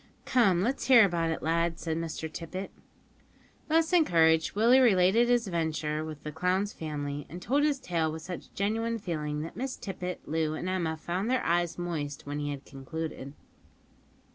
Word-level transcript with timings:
"Come, 0.25 0.63
let's 0.63 0.85
hear 0.87 1.05
about 1.05 1.29
it, 1.29 1.43
lad," 1.43 1.77
said 1.77 1.95
Mr 1.95 2.21
Tippet. 2.27 2.71
Thus 3.67 3.93
encouraged, 3.93 4.55
Willie 4.55 4.79
related 4.79 5.29
his 5.29 5.45
adventure 5.45 6.03
with 6.03 6.23
the 6.23 6.31
clown's 6.31 6.73
family, 6.73 7.27
and 7.29 7.39
told 7.39 7.61
his 7.61 7.79
tale 7.79 8.11
with 8.11 8.23
such 8.23 8.51
genuine 8.55 8.97
feeling, 8.97 9.41
that 9.41 9.55
Miss 9.55 9.75
Tippet, 9.77 10.27
Loo, 10.27 10.55
and 10.55 10.67
Emma 10.67 10.97
found 10.97 11.29
their 11.29 11.45
eyes 11.45 11.77
moist 11.77 12.25
when 12.25 12.39
he 12.39 12.49
had 12.49 12.65
concluded. 12.65 13.33